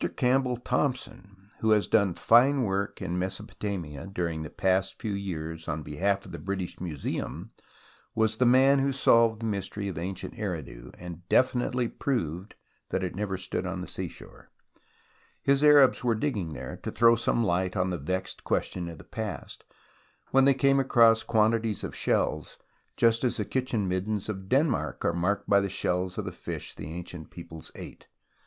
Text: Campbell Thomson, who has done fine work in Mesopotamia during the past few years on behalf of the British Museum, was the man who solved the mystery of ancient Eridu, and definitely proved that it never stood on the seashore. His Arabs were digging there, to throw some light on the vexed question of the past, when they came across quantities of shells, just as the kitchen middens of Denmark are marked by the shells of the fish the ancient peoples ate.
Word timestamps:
Campbell 0.15 0.57
Thomson, 0.57 1.45
who 1.59 1.69
has 1.69 1.85
done 1.85 2.15
fine 2.15 2.63
work 2.63 3.03
in 3.03 3.19
Mesopotamia 3.19 4.07
during 4.11 4.41
the 4.41 4.49
past 4.49 4.99
few 4.99 5.13
years 5.13 5.67
on 5.67 5.83
behalf 5.83 6.25
of 6.25 6.31
the 6.31 6.39
British 6.39 6.81
Museum, 6.81 7.51
was 8.15 8.37
the 8.39 8.45
man 8.47 8.79
who 8.79 8.91
solved 8.91 9.41
the 9.41 9.45
mystery 9.45 9.87
of 9.87 9.99
ancient 9.99 10.33
Eridu, 10.39 10.91
and 10.97 11.29
definitely 11.29 11.87
proved 11.87 12.55
that 12.89 13.03
it 13.03 13.15
never 13.15 13.37
stood 13.37 13.67
on 13.67 13.81
the 13.81 13.87
seashore. 13.87 14.49
His 15.43 15.63
Arabs 15.63 16.03
were 16.03 16.15
digging 16.15 16.53
there, 16.53 16.77
to 16.81 16.89
throw 16.89 17.15
some 17.15 17.43
light 17.43 17.77
on 17.77 17.91
the 17.91 17.99
vexed 17.99 18.43
question 18.43 18.89
of 18.89 18.97
the 18.97 19.03
past, 19.03 19.65
when 20.31 20.45
they 20.45 20.55
came 20.55 20.79
across 20.79 21.21
quantities 21.21 21.83
of 21.83 21.95
shells, 21.95 22.57
just 22.97 23.23
as 23.23 23.37
the 23.37 23.45
kitchen 23.45 23.87
middens 23.87 24.29
of 24.29 24.49
Denmark 24.49 25.05
are 25.05 25.13
marked 25.13 25.47
by 25.47 25.59
the 25.59 25.69
shells 25.69 26.17
of 26.17 26.25
the 26.25 26.31
fish 26.31 26.73
the 26.73 26.87
ancient 26.89 27.29
peoples 27.29 27.71
ate. 27.75 28.07